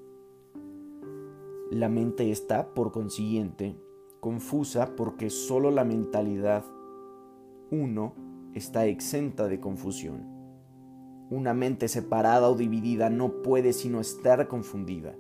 La 1.75 1.89
mente 1.89 2.31
está, 2.31 2.73
por 2.73 2.93
consiguiente, 2.93 3.77
confusa 4.21 4.95
porque 4.95 5.29
solo 5.29 5.73
la 5.73 5.83
mentalidad 5.83 6.65
uno 7.73 8.15
está 8.55 8.87
exenta 8.87 9.49
de 9.49 9.59
confusión. 9.59 10.23
Una 11.31 11.53
mente 11.53 11.89
separada 11.89 12.49
o 12.49 12.55
dividida 12.55 13.11
no 13.11 13.43
puede 13.43 13.73
sino 13.73 13.99
estar 13.99 14.47
confundida 14.47 15.17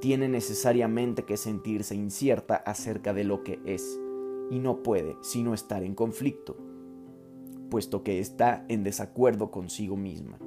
tiene 0.00 0.28
necesariamente 0.28 1.24
que 1.24 1.38
sentirse 1.38 1.94
incierta 1.94 2.56
acerca 2.56 3.14
de 3.14 3.24
lo 3.24 3.44
que 3.44 3.60
es, 3.64 3.98
y 4.50 4.58
no 4.58 4.82
puede 4.82 5.16
sino 5.22 5.54
estar 5.54 5.82
en 5.84 5.94
conflicto, 5.94 6.58
puesto 7.70 8.02
que 8.02 8.18
está 8.18 8.66
en 8.68 8.84
desacuerdo 8.84 9.50
consigo 9.50 9.96
misma. 9.96 10.38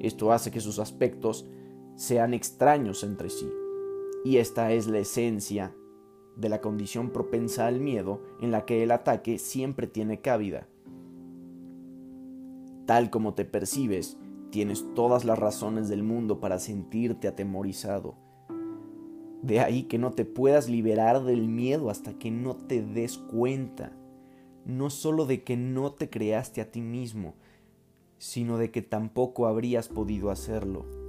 Esto 0.00 0.32
hace 0.32 0.50
que 0.50 0.60
sus 0.60 0.78
aspectos 0.80 1.48
sean 1.94 2.34
extraños 2.34 3.02
entre 3.02 3.30
sí, 3.30 3.48
y 4.26 4.38
esta 4.38 4.72
es 4.72 4.88
la 4.88 4.98
esencia 4.98 5.72
de 6.34 6.48
la 6.48 6.60
condición 6.60 7.10
propensa 7.10 7.68
al 7.68 7.78
miedo 7.78 8.20
en 8.40 8.50
la 8.50 8.64
que 8.64 8.82
el 8.82 8.90
ataque 8.90 9.38
siempre 9.38 9.86
tiene 9.86 10.20
cabida. 10.20 10.66
Tal 12.86 13.08
como 13.08 13.34
te 13.34 13.44
percibes, 13.44 14.18
tienes 14.50 14.84
todas 14.96 15.24
las 15.24 15.38
razones 15.38 15.88
del 15.88 16.02
mundo 16.02 16.40
para 16.40 16.58
sentirte 16.58 17.28
atemorizado, 17.28 18.16
de 19.42 19.60
ahí 19.60 19.84
que 19.84 19.96
no 19.96 20.10
te 20.10 20.24
puedas 20.24 20.68
liberar 20.68 21.22
del 21.22 21.46
miedo 21.46 21.88
hasta 21.88 22.18
que 22.18 22.32
no 22.32 22.56
te 22.56 22.82
des 22.82 23.18
cuenta, 23.18 23.92
no 24.64 24.90
solo 24.90 25.26
de 25.26 25.44
que 25.44 25.56
no 25.56 25.92
te 25.92 26.10
creaste 26.10 26.60
a 26.60 26.72
ti 26.72 26.80
mismo, 26.80 27.34
sino 28.18 28.58
de 28.58 28.72
que 28.72 28.82
tampoco 28.82 29.46
habrías 29.46 29.86
podido 29.86 30.32
hacerlo. 30.32 31.05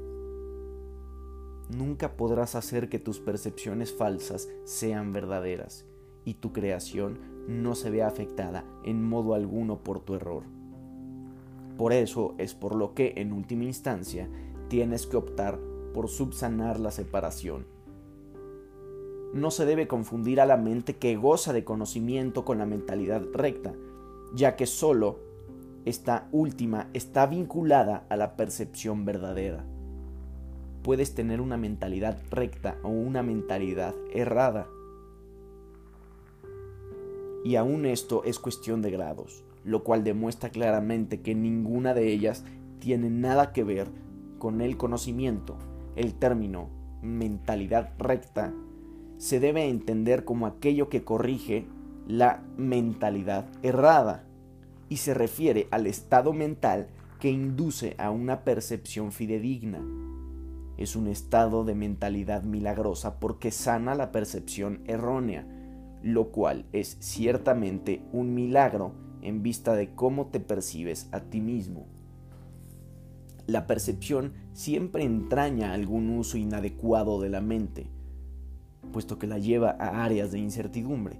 Nunca 1.69 2.13
podrás 2.13 2.55
hacer 2.55 2.89
que 2.89 2.99
tus 2.99 3.19
percepciones 3.19 3.93
falsas 3.93 4.49
sean 4.63 5.13
verdaderas 5.13 5.85
y 6.25 6.35
tu 6.35 6.53
creación 6.53 7.19
no 7.47 7.75
se 7.75 7.89
vea 7.89 8.07
afectada 8.07 8.65
en 8.83 9.03
modo 9.03 9.33
alguno 9.33 9.83
por 9.83 9.99
tu 9.99 10.15
error. 10.15 10.43
Por 11.77 11.93
eso 11.93 12.35
es 12.37 12.53
por 12.53 12.75
lo 12.75 12.93
que, 12.93 13.13
en 13.17 13.33
última 13.33 13.65
instancia, 13.65 14.29
tienes 14.67 15.07
que 15.07 15.17
optar 15.17 15.59
por 15.93 16.09
subsanar 16.09 16.79
la 16.79 16.91
separación 16.91 17.77
no 19.33 19.51
se 19.51 19.65
debe 19.65 19.87
confundir 19.87 20.39
a 20.41 20.45
la 20.45 20.57
mente 20.57 20.95
que 20.95 21.15
goza 21.15 21.53
de 21.53 21.63
conocimiento 21.63 22.45
con 22.45 22.57
la 22.57 22.65
mentalidad 22.65 23.23
recta, 23.33 23.73
ya 24.33 24.55
que 24.55 24.65
sólo 24.65 25.19
esta 25.85 26.27
última 26.31 26.89
está 26.93 27.27
vinculada 27.27 28.05
a 28.09 28.15
la 28.15 28.35
percepción 28.35 29.05
verdadera. 29.05 29.65
Puedes 30.87 31.13
tener 31.13 31.41
una 31.41 31.57
mentalidad 31.57 32.17
recta 32.31 32.77
o 32.81 32.87
una 32.87 33.21
mentalidad 33.21 33.93
errada. 34.13 34.69
Y 37.43 37.57
aún 37.57 37.85
esto 37.85 38.23
es 38.23 38.39
cuestión 38.39 38.81
de 38.81 38.91
grados, 38.91 39.43
lo 39.65 39.83
cual 39.83 40.05
demuestra 40.05 40.49
claramente 40.49 41.19
que 41.19 41.35
ninguna 41.35 41.93
de 41.93 42.13
ellas 42.13 42.45
tiene 42.79 43.09
nada 43.09 43.51
que 43.51 43.65
ver 43.65 43.89
con 44.39 44.61
el 44.61 44.77
conocimiento. 44.77 45.57
El 45.97 46.13
término 46.13 46.69
mentalidad 47.01 47.91
recta 47.99 48.53
se 49.17 49.41
debe 49.41 49.67
entender 49.67 50.23
como 50.23 50.47
aquello 50.47 50.87
que 50.87 51.03
corrige 51.03 51.65
la 52.07 52.45
mentalidad 52.55 53.45
errada 53.61 54.23
y 54.87 54.95
se 54.95 55.13
refiere 55.13 55.67
al 55.69 55.85
estado 55.85 56.31
mental 56.31 56.87
que 57.19 57.29
induce 57.29 57.93
a 57.97 58.09
una 58.09 58.45
percepción 58.45 59.11
fidedigna. 59.11 59.81
Es 60.77 60.95
un 60.95 61.07
estado 61.07 61.63
de 61.63 61.73
mentalidad 61.73 62.43
milagrosa 62.43 63.19
porque 63.19 63.51
sana 63.51 63.95
la 63.95 64.11
percepción 64.11 64.81
errónea, 64.85 65.47
lo 66.03 66.31
cual 66.31 66.65
es 66.71 66.97
ciertamente 66.99 68.03
un 68.13 68.33
milagro 68.35 68.93
en 69.21 69.41
vista 69.41 69.75
de 69.75 69.95
cómo 69.95 70.27
te 70.27 70.39
percibes 70.39 71.09
a 71.11 71.21
ti 71.21 71.41
mismo. 71.41 71.87
La 73.47 73.65
percepción 73.65 74.33
siempre 74.53 75.03
entraña 75.03 75.73
algún 75.73 76.09
uso 76.09 76.37
inadecuado 76.37 77.19
de 77.21 77.29
la 77.29 77.41
mente, 77.41 77.89
puesto 78.91 79.17
que 79.17 79.25
la 79.25 79.39
lleva 79.39 79.71
a 79.79 80.03
áreas 80.03 80.31
de 80.31 80.39
incertidumbre. 80.39 81.19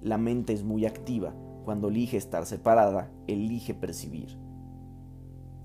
la 0.00 0.18
mente 0.18 0.52
es 0.52 0.64
muy 0.64 0.84
activa. 0.84 1.32
Cuando 1.64 1.88
elige 1.88 2.16
estar 2.16 2.44
separada, 2.44 3.12
elige 3.28 3.72
percibir. 3.72 4.36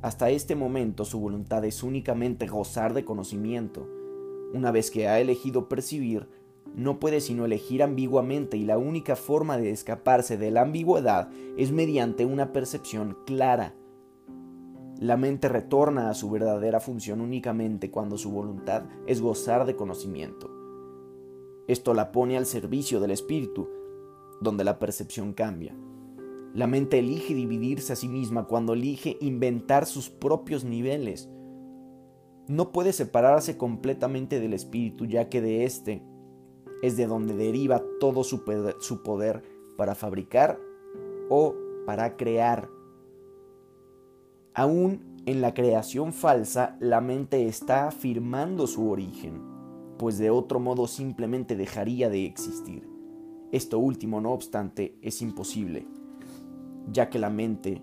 Hasta 0.07 0.29
este 0.29 0.55
momento 0.55 1.03
su 1.03 1.19
voluntad 1.19 1.65
es 1.65 1.83
únicamente 1.83 2.47
gozar 2.47 2.93
de 2.93 3.03
conocimiento. 3.03 3.85
Una 4.53 4.71
vez 4.71 4.89
que 4.89 5.09
ha 5.09 5.19
elegido 5.19 5.67
percibir, 5.67 6.29
no 6.73 6.97
puede 6.97 7.19
sino 7.19 7.43
elegir 7.43 7.83
ambiguamente 7.83 8.55
y 8.55 8.63
la 8.63 8.77
única 8.77 9.17
forma 9.17 9.57
de 9.57 9.71
escaparse 9.71 10.37
de 10.37 10.49
la 10.49 10.61
ambigüedad 10.61 11.29
es 11.57 11.73
mediante 11.73 12.23
una 12.23 12.53
percepción 12.53 13.17
clara. 13.25 13.75
La 14.97 15.17
mente 15.17 15.49
retorna 15.49 16.09
a 16.09 16.13
su 16.13 16.29
verdadera 16.29 16.79
función 16.79 17.19
únicamente 17.19 17.91
cuando 17.91 18.17
su 18.17 18.31
voluntad 18.31 18.83
es 19.07 19.19
gozar 19.19 19.65
de 19.65 19.75
conocimiento. 19.75 20.49
Esto 21.67 21.93
la 21.93 22.13
pone 22.13 22.37
al 22.37 22.45
servicio 22.45 23.01
del 23.01 23.11
espíritu, 23.11 23.67
donde 24.39 24.63
la 24.63 24.79
percepción 24.79 25.33
cambia. 25.33 25.75
La 26.57 26.65
mente 26.65 26.97
elige 26.97 27.35
dividirse 27.35 27.93
a 27.93 27.95
sí 27.95 28.07
misma 28.07 28.47
cuando 28.47 28.73
elige 28.73 29.15
inventar 29.21 29.85
sus 29.85 30.09
propios 30.09 30.63
niveles. 30.63 31.29
No 32.47 32.71
puede 32.71 32.93
separarse 32.93 33.57
completamente 33.57 34.39
del 34.39 34.53
espíritu, 34.53 35.05
ya 35.05 35.29
que 35.29 35.39
de 35.39 35.65
éste 35.65 36.01
es 36.81 36.97
de 36.97 37.05
donde 37.05 37.35
deriva 37.35 37.83
todo 37.99 38.23
su 38.23 38.43
poder, 39.03 39.43
para 39.77 39.93
fabricar 39.93 40.59
o 41.29 41.53
para 41.85 42.17
crear. 42.17 42.67
Aún 44.55 45.21
en 45.27 45.41
la 45.41 45.53
creación 45.53 46.11
falsa, 46.11 46.75
la 46.79 47.01
mente 47.01 47.45
está 47.45 47.87
afirmando 47.87 48.65
su 48.65 48.89
origen, 48.89 49.43
pues 49.99 50.17
de 50.17 50.31
otro 50.31 50.59
modo 50.59 50.87
simplemente 50.87 51.55
dejaría 51.55 52.09
de 52.09 52.25
existir. 52.25 52.89
Esto 53.51 53.77
último, 53.77 54.21
no 54.21 54.31
obstante, 54.31 54.97
es 55.03 55.21
imposible, 55.21 55.85
ya 56.91 57.09
que 57.09 57.19
la 57.19 57.29
mente 57.29 57.81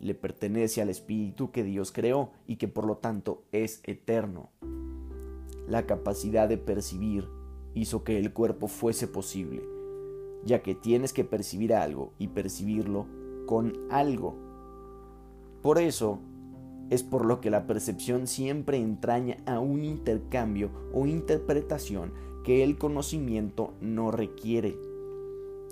le 0.00 0.14
pertenece 0.14 0.80
al 0.80 0.88
espíritu 0.88 1.50
que 1.50 1.62
Dios 1.62 1.92
creó 1.92 2.30
y 2.46 2.56
que 2.56 2.68
por 2.68 2.86
lo 2.86 2.96
tanto 2.96 3.44
es 3.52 3.82
eterno. 3.84 4.50
La 5.68 5.86
capacidad 5.86 6.48
de 6.48 6.58
percibir 6.58 7.28
hizo 7.74 8.02
que 8.02 8.18
el 8.18 8.32
cuerpo 8.32 8.66
fuese 8.66 9.06
posible, 9.06 9.62
ya 10.44 10.62
que 10.62 10.74
tienes 10.74 11.12
que 11.12 11.24
percibir 11.24 11.74
algo 11.74 12.12
y 12.18 12.28
percibirlo 12.28 13.06
con 13.46 13.74
algo. 13.90 14.36
Por 15.62 15.78
eso 15.78 16.18
es 16.88 17.02
por 17.02 17.24
lo 17.24 17.40
que 17.40 17.50
la 17.50 17.66
percepción 17.66 18.26
siempre 18.26 18.78
entraña 18.78 19.36
a 19.46 19.60
un 19.60 19.84
intercambio 19.84 20.70
o 20.92 21.06
interpretación 21.06 22.12
que 22.42 22.64
el 22.64 22.78
conocimiento 22.78 23.74
no 23.80 24.10
requiere. 24.10 24.89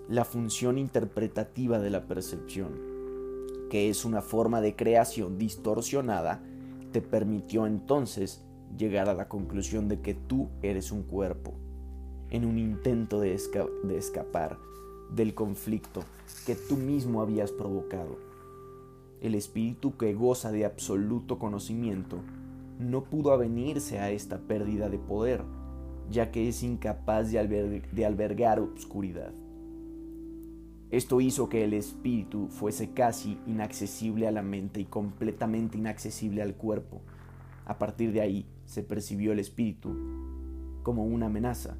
La 0.08 0.24
función 0.24 0.78
interpretativa 0.78 1.78
de 1.78 1.90
la 1.90 2.06
percepción, 2.06 2.70
que 3.68 3.90
es 3.90 4.06
una 4.06 4.22
forma 4.22 4.62
de 4.62 4.74
creación 4.74 5.36
distorsionada, 5.36 6.42
te 6.92 7.02
permitió 7.02 7.66
entonces 7.66 8.42
llegar 8.78 9.10
a 9.10 9.14
la 9.14 9.28
conclusión 9.28 9.86
de 9.86 10.00
que 10.00 10.14
tú 10.14 10.48
eres 10.62 10.92
un 10.92 11.02
cuerpo 11.02 11.52
en 12.30 12.46
un 12.46 12.56
intento 12.56 13.20
de, 13.20 13.34
escapar 13.34 14.56
del 15.14 15.34
conflicto 15.34 16.00
que 16.46 16.54
tú 16.54 16.78
mismo 16.78 17.20
habías 17.20 17.52
provocado. 17.52 18.16
El 19.20 19.34
espíritu 19.34 19.98
que 19.98 20.14
goza 20.14 20.50
de 20.52 20.64
absoluto 20.64 21.38
conocimiento 21.38 22.16
no 22.78 23.04
pudo 23.04 23.32
avenirse 23.32 23.98
a 23.98 24.10
esta 24.10 24.38
pérdida 24.38 24.88
de 24.88 24.98
poder, 24.98 25.42
ya 26.10 26.30
que 26.30 26.48
es 26.48 26.62
incapaz 26.62 27.30
de, 27.30 27.82
de 27.92 28.06
albergar 28.06 28.58
obscuridad. 28.58 29.34
Esto 30.90 31.20
hizo 31.20 31.48
que 31.48 31.64
el 31.64 31.74
espíritu 31.74 32.48
fuese 32.48 32.92
casi 32.92 33.38
inaccesible 33.46 34.26
a 34.26 34.32
la 34.32 34.42
mente 34.42 34.80
y 34.80 34.84
completamente 34.86 35.78
inaccesible 35.78 36.42
al 36.42 36.54
cuerpo. 36.54 37.02
A 37.66 37.78
partir 37.78 38.12
de 38.12 38.20
ahí 38.22 38.46
se 38.64 38.82
percibió 38.82 39.32
el 39.32 39.38
espíritu 39.38 39.94
como 40.82 41.04
una 41.04 41.26
amenaza 41.26 41.76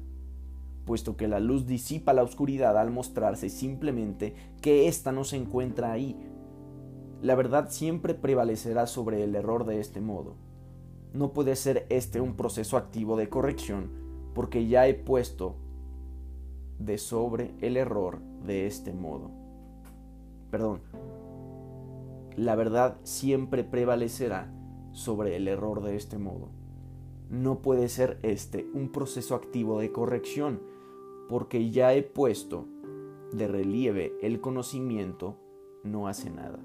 puesto 0.89 1.17
que 1.17 1.27
la 1.27 1.39
luz 1.39 1.67
disipa 1.67 2.13
la 2.13 2.23
oscuridad 2.23 2.75
al 2.75 2.89
mostrarse 2.89 3.49
simplemente 3.49 4.33
que 4.59 4.87
ésta 4.87 5.11
no 5.11 5.23
se 5.23 5.35
encuentra 5.35 5.91
ahí. 5.91 6.17
La 7.21 7.35
verdad 7.35 7.69
siempre 7.69 8.15
prevalecerá 8.15 8.87
sobre 8.87 9.23
el 9.23 9.35
error 9.35 9.67
de 9.67 9.81
este 9.81 10.01
modo. 10.01 10.33
No 11.13 11.31
puede 11.31 11.55
ser 11.55 11.85
este 11.89 12.21
un 12.21 12.35
proceso 12.35 12.75
activo 12.75 13.17
de 13.17 13.29
corrección, 13.29 13.91
porque 14.33 14.67
ya 14.67 14.87
he 14.87 14.95
puesto 14.95 15.57
de 16.79 16.97
sobre 16.97 17.53
el 17.61 17.77
error 17.77 18.19
de 18.45 18.65
este 18.65 18.93
modo. 18.93 19.31
Perdón. 20.49 20.81
La 22.35 22.55
verdad 22.55 22.97
siempre 23.03 23.63
prevalecerá 23.63 24.51
sobre 24.93 25.35
el 25.35 25.47
error 25.47 25.83
de 25.83 25.95
este 25.95 26.17
modo. 26.17 26.49
No 27.29 27.61
puede 27.61 27.89
ser 27.89 28.17
este 28.23 28.67
un 28.73 28.91
proceso 28.91 29.35
activo 29.35 29.79
de 29.79 29.91
corrección, 29.91 30.61
porque 31.27 31.69
ya 31.69 31.93
he 31.93 32.01
puesto 32.01 32.65
de 33.31 33.47
relieve 33.47 34.17
el 34.21 34.41
conocimiento, 34.41 35.37
no 35.83 36.07
hace 36.07 36.29
nada. 36.31 36.59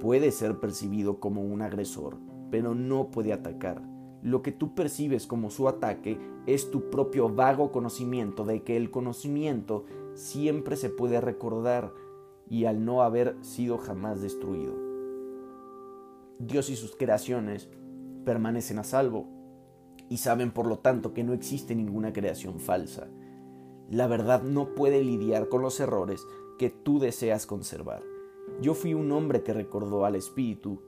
Puede 0.00 0.30
ser 0.30 0.58
percibido 0.58 1.20
como 1.20 1.42
un 1.42 1.62
agresor, 1.62 2.16
pero 2.50 2.74
no 2.74 3.10
puede 3.10 3.32
atacar. 3.32 3.91
Lo 4.22 4.42
que 4.42 4.52
tú 4.52 4.74
percibes 4.74 5.26
como 5.26 5.50
su 5.50 5.68
ataque 5.68 6.18
es 6.46 6.70
tu 6.70 6.90
propio 6.90 7.28
vago 7.28 7.72
conocimiento 7.72 8.44
de 8.44 8.62
que 8.62 8.76
el 8.76 8.90
conocimiento 8.90 9.84
siempre 10.14 10.76
se 10.76 10.90
puede 10.90 11.20
recordar 11.20 11.92
y 12.48 12.66
al 12.66 12.84
no 12.84 13.02
haber 13.02 13.36
sido 13.40 13.78
jamás 13.78 14.22
destruido. 14.22 14.74
Dios 16.38 16.70
y 16.70 16.76
sus 16.76 16.96
creaciones 16.96 17.68
permanecen 18.24 18.78
a 18.78 18.84
salvo, 18.84 19.26
y 20.08 20.18
saben 20.18 20.50
por 20.50 20.66
lo 20.66 20.78
tanto 20.78 21.14
que 21.14 21.24
no 21.24 21.32
existe 21.32 21.74
ninguna 21.74 22.12
creación 22.12 22.60
falsa. 22.60 23.08
La 23.88 24.06
verdad 24.06 24.42
no 24.42 24.74
puede 24.74 25.02
lidiar 25.02 25.48
con 25.48 25.62
los 25.62 25.80
errores 25.80 26.26
que 26.58 26.68
tú 26.68 26.98
deseas 26.98 27.46
conservar. 27.46 28.02
Yo 28.60 28.74
fui 28.74 28.92
un 28.92 29.10
hombre 29.12 29.42
que 29.42 29.54
recordó 29.54 30.04
al 30.04 30.14
Espíritu 30.14 30.82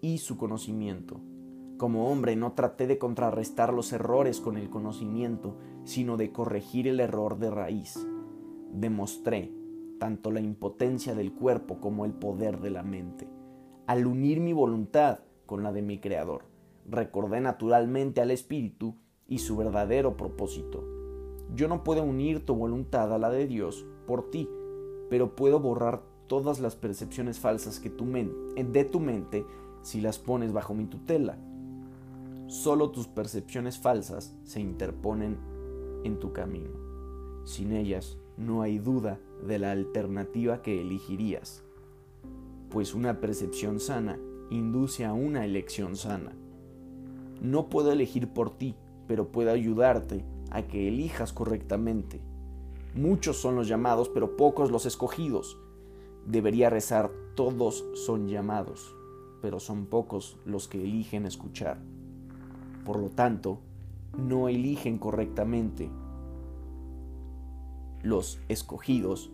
y 0.00 0.16
su 0.16 0.38
conocimiento. 0.38 1.20
Como 1.76 2.10
hombre 2.10 2.36
no 2.36 2.52
traté 2.52 2.86
de 2.86 2.96
contrarrestar 2.96 3.74
los 3.74 3.92
errores 3.92 4.40
con 4.40 4.56
el 4.56 4.70
conocimiento, 4.70 5.56
sino 5.84 6.16
de 6.16 6.32
corregir 6.32 6.88
el 6.88 7.00
error 7.00 7.38
de 7.38 7.50
raíz. 7.50 8.06
Demostré 8.72 9.52
tanto 9.98 10.30
la 10.30 10.40
impotencia 10.40 11.14
del 11.14 11.34
cuerpo 11.34 11.78
como 11.80 12.06
el 12.06 12.12
poder 12.12 12.60
de 12.60 12.70
la 12.70 12.82
mente. 12.82 13.28
Al 13.86 14.06
unir 14.06 14.40
mi 14.40 14.52
voluntad 14.52 15.20
con 15.44 15.62
la 15.62 15.72
de 15.72 15.82
mi 15.82 15.98
Creador, 15.98 16.44
recordé 16.88 17.40
naturalmente 17.40 18.20
al 18.20 18.30
Espíritu 18.30 18.96
y 19.28 19.38
su 19.38 19.56
verdadero 19.56 20.16
propósito. 20.16 20.82
Yo 21.54 21.68
no 21.68 21.84
puedo 21.84 22.02
unir 22.02 22.44
tu 22.44 22.54
voluntad 22.54 23.12
a 23.12 23.18
la 23.18 23.30
de 23.30 23.46
Dios 23.46 23.84
por 24.06 24.30
ti, 24.30 24.48
pero 25.10 25.36
puedo 25.36 25.60
borrar 25.60 26.02
todas 26.26 26.58
las 26.58 26.74
percepciones 26.74 27.38
falsas 27.38 27.80
que 27.80 27.90
tu 27.90 28.06
de 28.06 28.84
tu 28.84 28.98
mente 28.98 29.44
si 29.82 30.00
las 30.00 30.18
pones 30.18 30.52
bajo 30.52 30.74
mi 30.74 30.86
tutela. 30.86 31.38
Solo 32.46 32.90
tus 32.90 33.08
percepciones 33.08 33.76
falsas 33.76 34.36
se 34.44 34.60
interponen 34.60 35.36
en 36.04 36.20
tu 36.20 36.32
camino. 36.32 36.70
Sin 37.44 37.72
ellas 37.72 38.18
no 38.36 38.62
hay 38.62 38.78
duda 38.78 39.18
de 39.44 39.58
la 39.58 39.72
alternativa 39.72 40.62
que 40.62 40.80
elegirías, 40.80 41.64
pues 42.70 42.94
una 42.94 43.20
percepción 43.20 43.80
sana 43.80 44.18
induce 44.50 45.04
a 45.04 45.12
una 45.12 45.44
elección 45.44 45.96
sana. 45.96 46.36
No 47.40 47.68
puedo 47.68 47.90
elegir 47.90 48.28
por 48.28 48.50
ti, 48.50 48.76
pero 49.08 49.28
puedo 49.28 49.50
ayudarte 49.50 50.24
a 50.50 50.62
que 50.62 50.86
elijas 50.86 51.32
correctamente. 51.32 52.20
Muchos 52.94 53.38
son 53.38 53.56
los 53.56 53.66
llamados, 53.66 54.08
pero 54.08 54.36
pocos 54.36 54.70
los 54.70 54.86
escogidos. 54.86 55.58
Debería 56.26 56.70
rezar, 56.70 57.10
todos 57.34 57.84
son 57.94 58.28
llamados, 58.28 58.94
pero 59.42 59.58
son 59.60 59.86
pocos 59.86 60.38
los 60.44 60.68
que 60.68 60.82
eligen 60.82 61.26
escuchar. 61.26 61.78
Por 62.86 62.98
lo 62.98 63.10
tanto, 63.10 63.58
no 64.16 64.48
eligen 64.48 64.96
correctamente. 64.96 65.90
Los 68.02 68.40
escogidos 68.48 69.30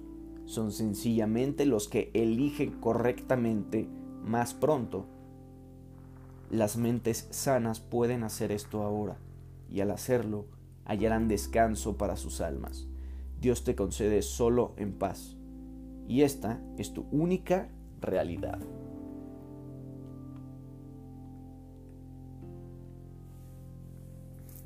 son 0.46 0.72
sencillamente 0.72 1.66
los 1.66 1.86
que 1.86 2.10
eligen 2.14 2.72
correctamente 2.80 3.86
más 4.24 4.54
pronto 4.54 5.06
las 6.52 6.76
mentes 6.76 7.28
sanas 7.30 7.80
pueden 7.80 8.24
hacer 8.24 8.52
esto 8.52 8.82
ahora, 8.82 9.16
y 9.70 9.80
al 9.80 9.90
hacerlo 9.90 10.44
hallarán 10.84 11.26
descanso 11.26 11.96
para 11.96 12.16
sus 12.16 12.42
almas. 12.42 12.86
Dios 13.40 13.64
te 13.64 13.74
concede 13.74 14.20
solo 14.20 14.74
en 14.76 14.92
paz, 14.92 15.38
y 16.06 16.20
esta 16.20 16.60
es 16.76 16.92
tu 16.92 17.06
única 17.10 17.70
realidad. 18.02 18.58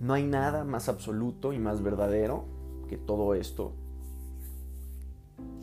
No 0.00 0.14
hay 0.14 0.24
nada 0.24 0.64
más 0.64 0.88
absoluto 0.88 1.52
y 1.52 1.58
más 1.58 1.82
verdadero 1.82 2.44
que 2.88 2.96
todo 2.96 3.34
esto. 3.34 3.72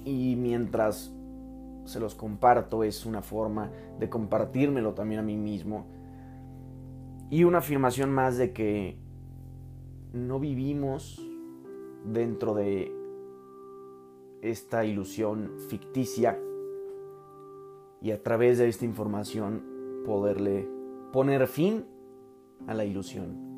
Y 0.05 0.35
mientras 0.35 1.13
se 1.85 1.99
los 1.99 2.15
comparto 2.15 2.83
es 2.83 3.05
una 3.05 3.21
forma 3.21 3.69
de 3.99 4.09
compartírmelo 4.09 4.93
también 4.93 5.19
a 5.19 5.23
mí 5.23 5.37
mismo. 5.37 5.85
Y 7.29 7.43
una 7.43 7.59
afirmación 7.59 8.11
más 8.11 8.37
de 8.37 8.53
que 8.53 8.97
no 10.13 10.39
vivimos 10.39 11.21
dentro 12.05 12.53
de 12.53 12.91
esta 14.41 14.85
ilusión 14.85 15.51
ficticia 15.69 16.37
y 18.01 18.11
a 18.11 18.21
través 18.21 18.57
de 18.57 18.67
esta 18.67 18.85
información 18.85 19.63
poderle 20.05 20.67
poner 21.13 21.47
fin 21.47 21.85
a 22.67 22.73
la 22.73 22.83
ilusión. 22.83 23.52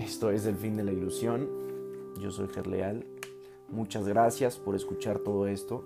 Esto 0.00 0.30
es 0.30 0.46
el 0.46 0.56
fin 0.56 0.78
de 0.78 0.82
la 0.82 0.92
ilusión. 0.92 1.46
Yo 2.18 2.30
soy 2.30 2.48
Gerleal. 2.48 3.04
Muchas 3.68 4.08
gracias 4.08 4.58
por 4.58 4.74
escuchar 4.74 5.18
todo 5.18 5.46
esto. 5.46 5.84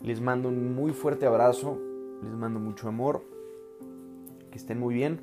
Les 0.00 0.20
mando 0.20 0.48
un 0.48 0.74
muy 0.74 0.92
fuerte 0.92 1.26
abrazo. 1.26 1.78
Les 2.24 2.32
mando 2.32 2.58
mucho 2.58 2.88
amor. 2.88 3.22
Que 4.50 4.58
estén 4.58 4.80
muy 4.80 4.94
bien. 4.94 5.20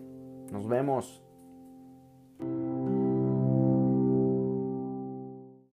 Nos 0.53 0.69
vemos. 0.69 1.21